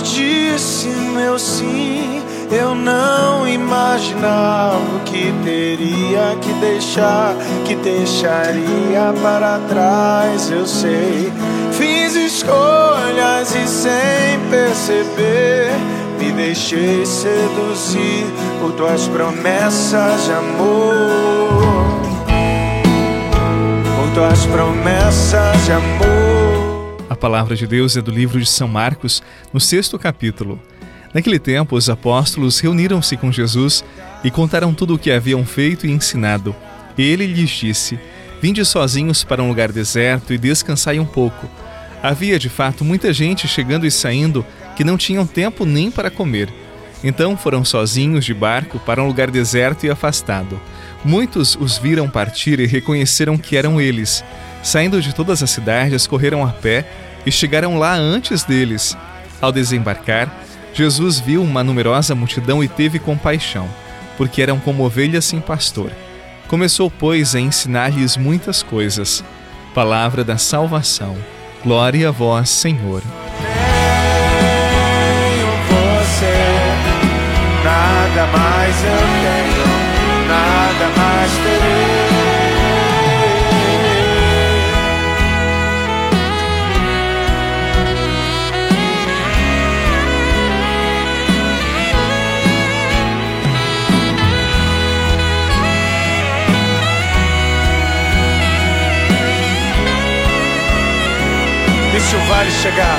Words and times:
Quando 0.00 0.14
disse 0.14 0.88
meu 0.88 1.38
sim, 1.38 2.22
eu 2.50 2.74
não 2.74 3.46
imaginava 3.46 4.80
que 5.04 5.30
teria 5.44 6.38
que 6.40 6.54
deixar, 6.54 7.34
que 7.66 7.74
deixaria 7.74 9.12
para 9.22 9.58
trás. 9.68 10.50
Eu 10.50 10.66
sei, 10.66 11.30
fiz 11.72 12.16
escolhas 12.16 13.54
e 13.54 13.68
sem 13.68 14.40
perceber. 14.48 15.70
Me 16.18 16.32
deixei 16.32 17.04
seduzir 17.04 18.24
por 18.58 18.72
tuas 18.72 19.06
promessas 19.06 20.24
de 20.24 20.32
amor. 20.32 22.00
Por 23.96 24.14
tuas 24.14 24.46
promessas 24.46 25.64
de 25.66 25.72
amor. 25.72 26.39
Palavra 27.20 27.54
de 27.54 27.66
Deus 27.66 27.98
é 27.98 28.00
do 28.00 28.10
livro 28.10 28.40
de 28.40 28.46
São 28.48 28.66
Marcos, 28.66 29.22
no 29.52 29.60
sexto 29.60 29.98
capítulo. 29.98 30.58
Naquele 31.12 31.38
tempo, 31.38 31.76
os 31.76 31.90
apóstolos 31.90 32.58
reuniram-se 32.60 33.14
com 33.14 33.30
Jesus 33.30 33.84
e 34.24 34.30
contaram 34.30 34.72
tudo 34.72 34.94
o 34.94 34.98
que 34.98 35.12
haviam 35.12 35.44
feito 35.44 35.86
e 35.86 35.90
ensinado. 35.90 36.56
Ele 36.96 37.26
lhes 37.26 37.50
disse: 37.50 37.98
Vinde 38.40 38.64
sozinhos 38.64 39.22
para 39.22 39.42
um 39.42 39.48
lugar 39.48 39.70
deserto 39.70 40.32
e 40.32 40.38
descansai 40.38 40.98
um 40.98 41.04
pouco. 41.04 41.46
Havia 42.02 42.38
de 42.38 42.48
fato 42.48 42.86
muita 42.86 43.12
gente 43.12 43.46
chegando 43.46 43.86
e 43.86 43.90
saindo 43.90 44.44
que 44.74 44.82
não 44.82 44.96
tinham 44.96 45.26
tempo 45.26 45.66
nem 45.66 45.90
para 45.90 46.10
comer. 46.10 46.48
Então 47.04 47.36
foram 47.36 47.66
sozinhos 47.66 48.24
de 48.24 48.32
barco 48.32 48.78
para 48.78 49.02
um 49.02 49.06
lugar 49.06 49.30
deserto 49.30 49.84
e 49.84 49.90
afastado. 49.90 50.58
Muitos 51.04 51.54
os 51.54 51.76
viram 51.76 52.08
partir 52.08 52.58
e 52.60 52.66
reconheceram 52.66 53.36
que 53.36 53.58
eram 53.58 53.78
eles. 53.78 54.24
Saindo 54.62 55.00
de 55.02 55.14
todas 55.14 55.42
as 55.42 55.50
cidades, 55.50 56.06
correram 56.06 56.46
a 56.46 56.48
pé 56.48 57.09
e 57.24 57.32
chegaram 57.32 57.78
lá 57.78 57.94
antes 57.94 58.44
deles. 58.44 58.96
Ao 59.40 59.50
desembarcar, 59.52 60.28
Jesus 60.72 61.18
viu 61.18 61.42
uma 61.42 61.64
numerosa 61.64 62.14
multidão 62.14 62.62
e 62.62 62.68
teve 62.68 62.98
compaixão, 62.98 63.68
porque 64.16 64.42
eram 64.42 64.58
como 64.58 64.84
ovelhas 64.84 65.24
sem 65.24 65.40
pastor. 65.40 65.90
Começou, 66.46 66.90
pois, 66.90 67.34
a 67.34 67.40
ensinar-lhes 67.40 68.16
muitas 68.16 68.62
coisas. 68.62 69.24
Palavra 69.74 70.24
da 70.24 70.36
salvação. 70.36 71.16
Glória 71.62 72.08
a 72.08 72.10
vós, 72.10 72.50
Senhor. 72.50 73.02
Tenho 75.20 75.46
você, 75.68 76.34
nada 77.62 78.26
mais 78.26 78.84
eu 78.84 78.90
tenho, 79.22 79.69
Se 102.10 102.16
o 102.16 102.24
vale 102.24 102.50
chegar? 102.50 102.98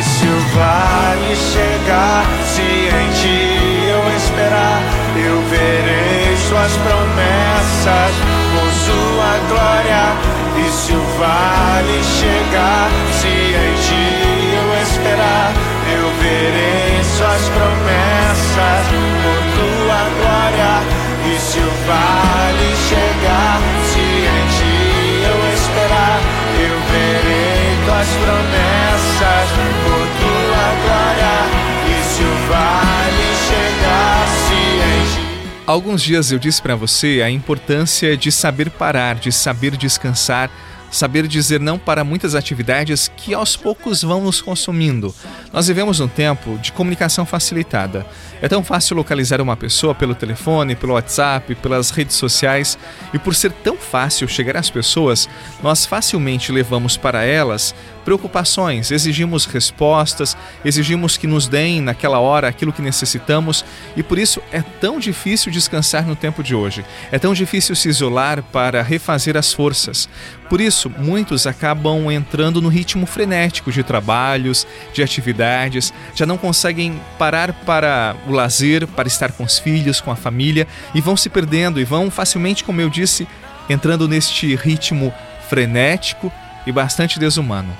Se 0.00 0.26
o 0.26 0.38
vale 0.54 1.34
chegar? 1.34 2.24
Se 2.44 2.62
em 2.62 3.10
ti 3.10 3.88
eu 3.88 4.16
esperar, 4.16 4.80
eu 5.16 5.42
verei 5.48 6.36
suas 6.36 6.76
promessas 6.76 8.14
por 8.54 8.70
sua 8.86 9.38
glória. 9.48 10.14
Se 10.70 10.92
o 10.92 11.02
vale 11.18 12.04
chegar? 12.04 12.88
Se 13.10 13.26
em 13.26 13.74
ti 13.82 14.54
eu 14.54 14.82
esperar, 14.82 15.52
eu 15.92 16.08
verei 16.20 17.02
suas 17.02 17.48
promessas 17.48 19.15
Alguns 35.66 36.00
dias 36.00 36.30
eu 36.30 36.38
disse 36.38 36.62
para 36.62 36.76
você 36.76 37.22
a 37.24 37.28
importância 37.28 38.16
de 38.16 38.30
saber 38.30 38.70
parar, 38.70 39.16
de 39.16 39.32
saber 39.32 39.76
descansar, 39.76 40.48
saber 40.92 41.26
dizer 41.26 41.58
não 41.58 41.76
para 41.76 42.04
muitas 42.04 42.36
atividades 42.36 43.10
que 43.16 43.34
aos 43.34 43.56
poucos 43.56 44.00
vão 44.00 44.22
nos 44.22 44.40
consumindo. 44.40 45.12
Nós 45.52 45.66
vivemos 45.66 45.98
um 45.98 46.06
tempo 46.06 46.56
de 46.58 46.70
comunicação 46.70 47.26
facilitada. 47.26 48.06
É 48.40 48.48
tão 48.48 48.62
fácil 48.62 48.94
localizar 48.94 49.40
uma 49.40 49.56
pessoa 49.56 49.92
pelo 49.92 50.14
telefone, 50.14 50.76
pelo 50.76 50.92
WhatsApp, 50.94 51.56
pelas 51.56 51.90
redes 51.90 52.14
sociais, 52.14 52.78
e 53.12 53.18
por 53.18 53.34
ser 53.34 53.50
tão 53.50 53.76
fácil 53.76 54.28
chegar 54.28 54.56
às 54.56 54.70
pessoas, 54.70 55.28
nós 55.60 55.84
facilmente 55.84 56.52
levamos 56.52 56.96
para 56.96 57.24
elas 57.24 57.74
preocupações, 58.06 58.92
exigimos 58.92 59.46
respostas, 59.46 60.36
exigimos 60.64 61.16
que 61.16 61.26
nos 61.26 61.48
deem 61.48 61.80
naquela 61.80 62.20
hora 62.20 62.46
aquilo 62.46 62.72
que 62.72 62.80
necessitamos 62.80 63.64
e 63.96 64.02
por 64.02 64.16
isso 64.16 64.40
é 64.52 64.62
tão 64.62 65.00
difícil 65.00 65.50
descansar 65.50 66.06
no 66.06 66.14
tempo 66.14 66.40
de 66.40 66.54
hoje. 66.54 66.84
É 67.10 67.18
tão 67.18 67.34
difícil 67.34 67.74
se 67.74 67.88
isolar 67.88 68.44
para 68.44 68.80
refazer 68.80 69.36
as 69.36 69.52
forças. 69.52 70.08
Por 70.48 70.60
isso, 70.60 70.88
muitos 70.88 71.48
acabam 71.48 72.08
entrando 72.12 72.62
no 72.62 72.68
ritmo 72.68 73.06
frenético 73.06 73.72
de 73.72 73.82
trabalhos, 73.82 74.64
de 74.94 75.02
atividades, 75.02 75.92
já 76.14 76.24
não 76.24 76.38
conseguem 76.38 77.00
parar 77.18 77.52
para 77.64 78.14
o 78.28 78.30
lazer, 78.30 78.86
para 78.86 79.08
estar 79.08 79.32
com 79.32 79.42
os 79.42 79.58
filhos, 79.58 80.00
com 80.00 80.12
a 80.12 80.16
família 80.16 80.68
e 80.94 81.00
vão 81.00 81.16
se 81.16 81.28
perdendo 81.28 81.80
e 81.80 81.84
vão 81.84 82.08
facilmente, 82.08 82.62
como 82.62 82.80
eu 82.80 82.88
disse, 82.88 83.26
entrando 83.68 84.06
neste 84.06 84.54
ritmo 84.54 85.12
frenético 85.48 86.32
e 86.66 86.72
bastante 86.72 87.18
desumano. 87.18 87.74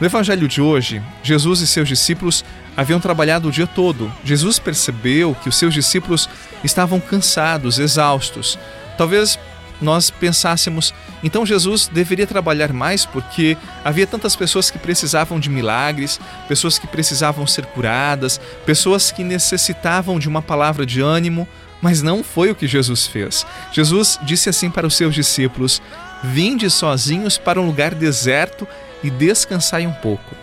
No 0.00 0.06
evangelho 0.06 0.46
de 0.46 0.60
hoje, 0.60 1.02
Jesus 1.22 1.60
e 1.60 1.66
seus 1.66 1.88
discípulos 1.88 2.44
haviam 2.76 3.00
trabalhado 3.00 3.48
o 3.48 3.50
dia 3.50 3.66
todo. 3.66 4.12
Jesus 4.24 4.58
percebeu 4.58 5.34
que 5.42 5.48
os 5.48 5.56
seus 5.56 5.74
discípulos 5.74 6.28
estavam 6.62 7.00
cansados, 7.00 7.80
exaustos. 7.80 8.56
Talvez 8.96 9.36
nós 9.80 10.10
pensássemos, 10.10 10.94
então 11.22 11.46
Jesus 11.46 11.88
deveria 11.92 12.26
trabalhar 12.26 12.72
mais 12.72 13.04
porque 13.04 13.56
havia 13.84 14.06
tantas 14.06 14.34
pessoas 14.36 14.70
que 14.70 14.78
precisavam 14.78 15.38
de 15.38 15.48
milagres, 15.48 16.20
pessoas 16.46 16.78
que 16.78 16.86
precisavam 16.86 17.46
ser 17.46 17.66
curadas, 17.66 18.40
pessoas 18.66 19.10
que 19.10 19.24
necessitavam 19.24 20.18
de 20.18 20.28
uma 20.28 20.42
palavra 20.42 20.84
de 20.84 21.00
ânimo, 21.00 21.46
mas 21.80 22.02
não 22.02 22.24
foi 22.24 22.50
o 22.50 22.54
que 22.54 22.66
Jesus 22.66 23.06
fez. 23.06 23.46
Jesus 23.72 24.18
disse 24.22 24.48
assim 24.48 24.70
para 24.70 24.86
os 24.86 24.96
seus 24.96 25.14
discípulos: 25.14 25.80
Vinde 26.22 26.68
sozinhos 26.70 27.38
para 27.38 27.60
um 27.60 27.66
lugar 27.66 27.94
deserto 27.94 28.66
e 29.02 29.10
descansai 29.10 29.86
um 29.86 29.92
pouco. 29.92 30.34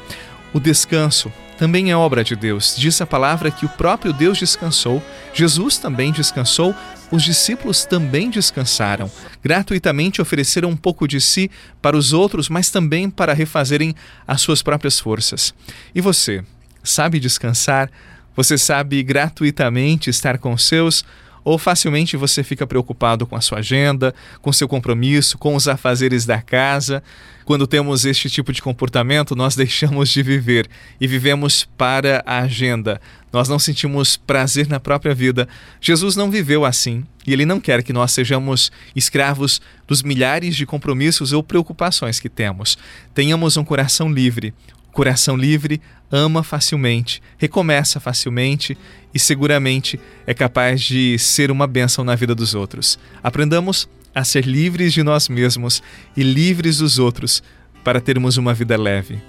O 0.53 0.59
descanso 0.59 1.31
também 1.57 1.91
é 1.91 1.95
obra 1.95 2.23
de 2.23 2.35
Deus. 2.35 2.75
Diz 2.77 2.99
a 3.01 3.05
palavra 3.05 3.49
que 3.51 3.65
o 3.65 3.69
próprio 3.69 4.11
Deus 4.11 4.37
descansou, 4.37 5.03
Jesus 5.33 5.77
também 5.77 6.11
descansou, 6.11 6.75
os 7.11 7.23
discípulos 7.23 7.85
também 7.85 8.29
descansaram. 8.29 9.09
Gratuitamente 9.43 10.21
ofereceram 10.21 10.69
um 10.69 10.75
pouco 10.75 11.07
de 11.07 11.21
si 11.21 11.49
para 11.81 11.95
os 11.95 12.13
outros, 12.13 12.49
mas 12.49 12.69
também 12.69 13.09
para 13.09 13.33
refazerem 13.33 13.95
as 14.27 14.41
suas 14.41 14.61
próprias 14.61 14.99
forças. 14.99 15.53
E 15.93 16.01
você, 16.01 16.43
sabe 16.83 17.19
descansar? 17.19 17.89
Você 18.35 18.57
sabe 18.57 19.01
gratuitamente 19.01 20.09
estar 20.09 20.37
com 20.37 20.53
os 20.53 20.67
seus? 20.67 21.05
Ou 21.45 21.59
facilmente 21.59 22.17
você 22.17 22.43
fica 22.43 22.65
preocupado 22.65 23.27
com 23.27 23.35
a 23.35 23.41
sua 23.41 23.59
agenda, 23.59 24.13
com 24.41 24.51
seu 24.51 24.67
compromisso, 24.67 25.37
com 25.37 25.55
os 25.55 25.67
afazeres 25.67 26.25
da 26.25 26.41
casa. 26.41 27.03
Quando 27.45 27.67
temos 27.67 28.03
este 28.03 28.27
tipo 28.27 28.51
de 28.51 28.63
comportamento, 28.63 29.35
nós 29.35 29.53
deixamos 29.55 30.09
de 30.09 30.23
viver 30.23 30.67
e 30.99 31.05
vivemos 31.07 31.63
para 31.77 32.23
a 32.25 32.39
agenda. 32.39 32.99
Nós 33.31 33.47
não 33.47 33.59
sentimos 33.59 34.17
prazer 34.17 34.67
na 34.67 34.79
própria 34.79 35.13
vida. 35.13 35.47
Jesus 35.79 36.15
não 36.15 36.31
viveu 36.31 36.65
assim 36.65 37.05
e 37.27 37.33
ele 37.33 37.45
não 37.45 37.59
quer 37.59 37.83
que 37.83 37.93
nós 37.93 38.11
sejamos 38.11 38.71
escravos 38.95 39.61
dos 39.87 40.01
milhares 40.01 40.55
de 40.55 40.65
compromissos 40.65 41.31
ou 41.31 41.43
preocupações 41.43 42.19
que 42.19 42.29
temos. 42.29 42.77
Tenhamos 43.13 43.55
um 43.55 43.63
coração 43.63 44.11
livre, 44.11 44.53
Coração 44.95 45.35
livre 45.35 45.81
ama 46.09 46.41
facilmente, 46.41 47.21
recomeça 47.37 47.99
facilmente 47.99 48.77
e 49.13 49.19
seguramente 49.19 49.99
é 50.25 50.33
capaz 50.33 50.83
de 50.83 51.19
ser 51.19 51.51
uma 51.51 51.67
bênção 51.67 52.05
na 52.05 52.15
vida 52.15 52.33
dos 52.33 52.55
outros. 52.55 52.97
Aprendamos 53.21 53.89
a 54.15 54.23
ser 54.23 54.45
livres 54.45 54.93
de 54.93 55.03
nós 55.03 55.27
mesmos 55.27 55.83
e 56.15 56.23
livres 56.23 56.77
dos 56.77 56.97
outros 56.97 57.43
para 57.83 57.99
termos 57.99 58.37
uma 58.37 58.53
vida 58.53 58.77
leve. 58.77 59.19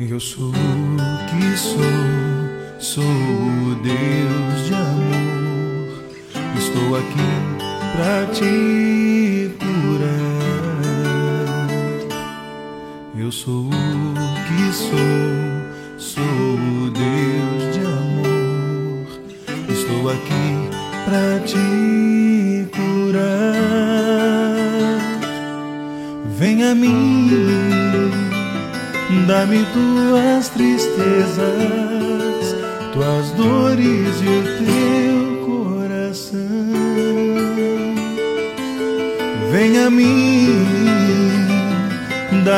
Eu 0.00 0.18
sou 0.18 0.50
o 0.50 0.54
que 1.28 1.56
sou, 1.56 2.80
sou 2.80 3.04
o 3.04 3.76
Deus 3.84 4.66
de 4.66 4.74
amor. 4.74 6.04
Estou 6.58 6.96
aqui 6.96 7.60
para 7.94 8.26
te 8.34 9.19
Eu 13.20 13.30
sou 13.30 13.66
o 13.66 13.70
que 13.70 14.72
sou, 14.72 14.96
Sou 15.98 16.22
o 16.24 16.90
Deus 16.90 17.74
de 17.74 17.80
amor. 17.80 19.06
Estou 19.68 20.08
aqui 20.08 20.70
pra 21.04 21.38
te 21.44 22.66
curar. 22.72 23.20
Vem 26.38 26.64
a 26.64 26.74
mim, 26.74 27.28
dá-me 29.26 29.66
tuas 29.66 30.48
tristezas, 30.48 31.36
tuas 32.94 33.30
dores 33.32 34.22
e 34.22 34.28
o 34.28 34.64
teu 34.64 34.79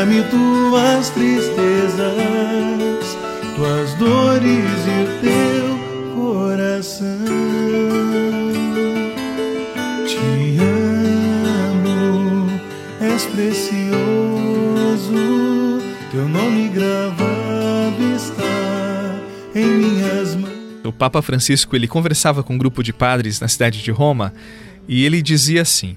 dá-me 0.02 0.20
tuas 0.24 1.10
tristezas, 1.10 1.96
tuas 3.54 3.94
dores 3.94 4.42
e 4.88 4.90
o 5.00 5.06
teu 5.20 5.78
coração. 6.12 7.06
Te 10.04 10.58
amo, 11.70 12.50
és 13.00 13.24
precioso, 13.26 13.92
teu 16.10 16.28
nome 16.28 16.68
gravado 16.70 18.02
está 18.16 19.14
em 19.54 19.66
minhas 19.66 20.34
mãos. 20.34 20.52
O 20.84 20.92
Papa 20.92 21.22
Francisco 21.22 21.76
ele 21.76 21.86
conversava 21.86 22.42
com 22.42 22.54
um 22.54 22.58
grupo 22.58 22.82
de 22.82 22.92
padres 22.92 23.38
na 23.38 23.46
cidade 23.46 23.80
de 23.80 23.92
Roma 23.92 24.34
e 24.88 25.04
ele 25.04 25.22
dizia 25.22 25.62
assim: 25.62 25.96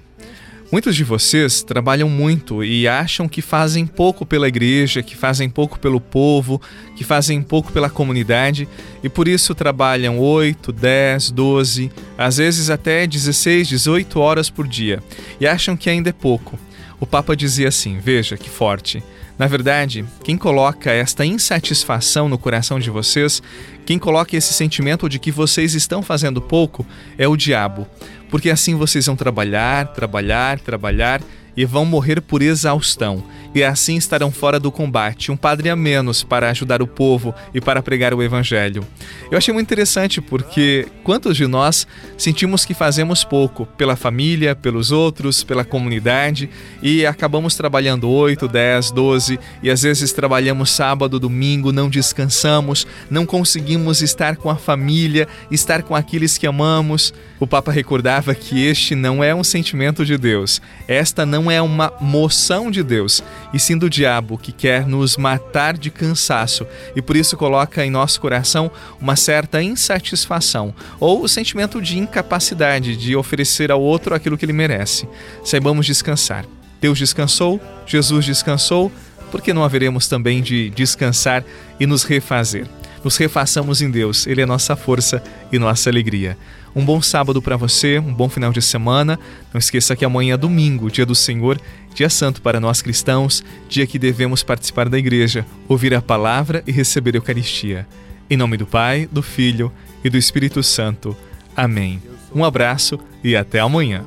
Muitos 0.71 0.95
de 0.95 1.03
vocês 1.03 1.61
trabalham 1.61 2.09
muito 2.09 2.63
e 2.63 2.87
acham 2.87 3.29
que 3.29 3.41
fazem 3.41 3.85
pouco 3.85 4.25
pela 4.25 4.47
igreja, 4.47 5.03
que 5.03 5.15
fazem 5.15 5.47
pouco 5.47 5.79
pelo 5.79 6.01
povo, 6.01 6.59
que 6.95 7.03
fazem 7.03 7.41
pouco 7.41 7.71
pela 7.71 7.89
comunidade 7.89 8.67
e 9.03 9.07
por 9.07 9.27
isso 9.27 9.53
trabalham 9.53 10.19
8, 10.19 10.71
10, 10.71 11.31
12, 11.31 11.91
às 12.17 12.37
vezes 12.37 12.69
até 12.71 13.05
16, 13.05 13.67
18 13.67 14.19
horas 14.19 14.49
por 14.49 14.67
dia 14.67 15.03
e 15.39 15.45
acham 15.45 15.77
que 15.77 15.89
ainda 15.89 16.09
é 16.09 16.13
pouco. 16.13 16.59
O 16.99 17.05
Papa 17.05 17.35
dizia 17.35 17.67
assim: 17.67 17.99
Veja 17.99 18.35
que 18.35 18.49
forte. 18.49 19.03
Na 19.37 19.47
verdade, 19.47 20.05
quem 20.23 20.37
coloca 20.37 20.91
esta 20.91 21.25
insatisfação 21.25 22.29
no 22.29 22.37
coração 22.37 22.79
de 22.79 22.89
vocês, 22.89 23.43
quem 23.85 23.99
coloca 23.99 24.35
esse 24.35 24.53
sentimento 24.53 25.09
de 25.09 25.19
que 25.19 25.31
vocês 25.31 25.73
estão 25.73 26.01
fazendo 26.01 26.41
pouco, 26.41 26.85
é 27.17 27.27
o 27.27 27.35
diabo. 27.35 27.85
Porque 28.29 28.49
assim 28.49 28.75
vocês 28.75 29.05
vão 29.05 29.15
trabalhar, 29.15 29.87
trabalhar, 29.93 30.59
trabalhar 30.59 31.21
e 31.55 31.65
vão 31.65 31.85
morrer 31.85 32.21
por 32.21 32.41
exaustão, 32.41 33.23
e 33.53 33.63
assim 33.63 33.95
estarão 33.95 34.31
fora 34.31 34.59
do 34.59 34.71
combate, 34.71 35.31
um 35.31 35.37
padre 35.37 35.69
a 35.69 35.75
menos 35.75 36.23
para 36.23 36.49
ajudar 36.49 36.81
o 36.81 36.87
povo 36.87 37.33
e 37.53 37.61
para 37.61 37.81
pregar 37.81 38.13
o 38.13 38.21
evangelho. 38.21 38.85
Eu 39.31 39.37
achei 39.37 39.53
muito 39.53 39.67
interessante 39.67 40.19
porque 40.19 40.87
quantos 41.03 41.37
de 41.37 41.47
nós 41.47 41.87
sentimos 42.17 42.65
que 42.65 42.73
fazemos 42.73 43.23
pouco 43.23 43.65
pela 43.65 43.95
família, 43.95 44.55
pelos 44.55 44.91
outros, 44.91 45.43
pela 45.43 45.63
comunidade 45.63 46.49
e 46.81 47.05
acabamos 47.05 47.55
trabalhando 47.55 48.09
8, 48.09 48.47
10, 48.47 48.91
12 48.91 49.39
e 49.63 49.69
às 49.69 49.81
vezes 49.81 50.11
trabalhamos 50.11 50.71
sábado, 50.71 51.19
domingo, 51.19 51.71
não 51.71 51.89
descansamos, 51.89 52.85
não 53.09 53.25
conseguimos 53.25 54.01
estar 54.01 54.35
com 54.35 54.49
a 54.49 54.55
família, 54.55 55.27
estar 55.49 55.83
com 55.83 55.95
aqueles 55.95 56.37
que 56.37 56.45
amamos. 56.45 57.13
O 57.39 57.47
Papa 57.47 57.71
recordava 57.71 58.35
que 58.35 58.65
este 58.65 58.95
não 58.95 59.23
é 59.23 59.33
um 59.33 59.43
sentimento 59.43 60.05
de 60.05 60.17
Deus, 60.17 60.61
esta 60.87 61.25
não 61.25 61.44
é 61.51 61.61
uma 61.61 61.93
moção 61.99 62.69
de 62.69 62.83
Deus, 62.83 63.23
e 63.53 63.59
sim 63.59 63.77
do 63.77 63.89
diabo 63.89 64.37
que 64.37 64.51
quer 64.51 64.87
nos 64.87 65.17
matar 65.17 65.77
de 65.77 65.89
cansaço 65.89 66.65
e 66.95 67.01
por 67.01 67.15
isso 67.15 67.37
coloca 67.37 67.85
em 67.85 67.89
nosso 67.89 68.19
coração 68.19 68.71
uma 68.99 69.15
certa 69.15 69.61
insatisfação 69.61 70.73
ou 70.99 71.23
o 71.23 71.27
sentimento 71.27 71.81
de 71.81 71.97
incapacidade 71.97 72.95
de 72.95 73.15
oferecer 73.15 73.71
ao 73.71 73.81
outro 73.81 74.15
aquilo 74.15 74.37
que 74.37 74.45
ele 74.45 74.53
merece. 74.53 75.07
Saibamos 75.43 75.85
descansar. 75.85 76.45
Deus 76.81 76.97
descansou, 76.97 77.59
Jesus 77.85 78.25
descansou, 78.25 78.91
por 79.31 79.41
que 79.41 79.53
não 79.53 79.63
haveremos 79.63 80.07
também 80.07 80.41
de 80.41 80.69
descansar 80.69 81.43
e 81.79 81.85
nos 81.85 82.03
refazer? 82.03 82.67
Nos 83.05 83.17
refaçamos 83.17 83.83
em 83.83 83.91
Deus, 83.91 84.25
Ele 84.25 84.41
é 84.41 84.47
nossa 84.47 84.75
força 84.75 85.21
e 85.51 85.59
nossa 85.59 85.91
alegria. 85.91 86.35
Um 86.75 86.83
bom 86.83 86.99
sábado 87.03 87.39
para 87.39 87.55
você, 87.55 87.99
um 87.99 88.11
bom 88.11 88.27
final 88.27 88.51
de 88.51 88.63
semana. 88.63 89.19
Não 89.53 89.59
esqueça 89.59 89.95
que 89.95 90.03
amanhã 90.03 90.33
é 90.33 90.37
domingo, 90.37 90.89
dia 90.89 91.05
do 91.05 91.13
Senhor, 91.13 91.61
dia 91.93 92.09
santo 92.09 92.41
para 92.41 92.59
nós 92.59 92.81
cristãos, 92.81 93.43
dia 93.69 93.85
que 93.85 93.99
devemos 93.99 94.41
participar 94.41 94.89
da 94.89 94.97
igreja, 94.97 95.45
ouvir 95.67 95.93
a 95.93 96.01
palavra 96.01 96.63
e 96.65 96.71
receber 96.71 97.13
a 97.13 97.17
Eucaristia. 97.17 97.87
Em 98.27 98.35
nome 98.35 98.57
do 98.57 98.65
Pai, 98.65 99.07
do 99.11 99.21
Filho 99.21 99.71
e 100.03 100.09
do 100.09 100.17
Espírito 100.17 100.63
Santo. 100.63 101.15
Amém. 101.55 102.01
Um 102.33 102.43
abraço 102.43 102.99
e 103.23 103.35
até 103.35 103.59
amanhã. 103.59 104.03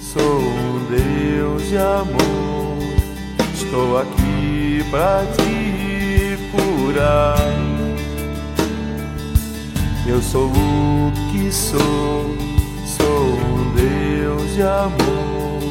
Sou 0.00 0.40
um 0.40 0.86
Deus 0.88 1.68
de 1.68 1.76
amor, 1.76 2.78
estou 3.54 3.98
aqui 3.98 4.82
para 4.90 5.26
te 5.36 5.61
Eu 10.12 10.20
sou 10.20 10.50
o 10.50 11.12
que 11.32 11.50
sou, 11.50 12.36
sou 12.84 13.32
um 13.32 13.72
Deus 13.74 14.54
de 14.54 14.60
amor. 14.60 15.62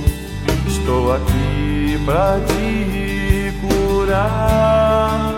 Estou 0.65 1.13
aqui 1.13 1.99
para 2.03 2.39
te 2.47 3.53
curar. 3.61 5.31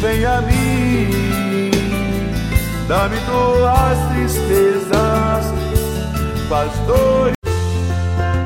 Vem 0.00 0.24
a 0.24 0.40
mim, 0.40 1.70
dá-me 2.88 3.18
tuas 3.26 3.98
tristezas, 4.14 5.52
faz 6.48 6.72
dores. 6.86 7.37